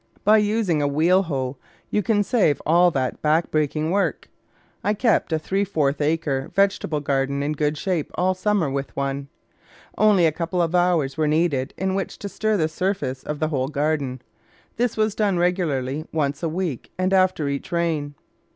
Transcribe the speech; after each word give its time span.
By 0.23 0.37
using 0.39 0.81
a 0.81 0.87
wheel 0.87 1.21
hoe 1.21 1.57
you 1.91 2.01
can 2.01 2.23
save 2.23 2.59
all 2.65 2.89
that 2.89 3.21
backaching 3.21 3.91
work. 3.91 4.29
I 4.83 4.95
kept 4.95 5.31
a 5.31 5.37
three 5.37 5.63
fourths 5.63 6.01
acre 6.01 6.49
vege 6.55 6.79
table 6.79 7.01
garden 7.01 7.43
in 7.43 7.51
good 7.53 7.77
shape 7.77 8.11
all 8.15 8.33
summer 8.33 8.67
with 8.67 8.95
one. 8.95 9.27
Only 9.95 10.25
a 10.25 10.31
couple 10.31 10.59
of 10.59 10.73
hours 10.73 11.17
were 11.17 11.27
needed 11.27 11.75
in 11.77 11.93
which 11.93 12.17
to 12.17 12.29
stir 12.29 12.57
the 12.57 12.67
surface 12.67 13.21
of 13.21 13.37
the 13.37 13.49
whole 13.49 13.67
garden. 13.67 14.23
This 14.75 14.97
was 14.97 15.13
done 15.13 15.37
regularly 15.37 16.05
once 16.11 16.41
a 16.41 16.49
week 16.49 16.91
and 16.97 17.13
after 17.13 17.47
each 17.47 17.71
rain. 17.71 18.15